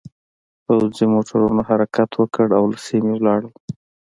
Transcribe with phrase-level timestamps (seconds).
[0.65, 3.53] پوځي موټرونو حرکت وکړ او له سیمې لاړل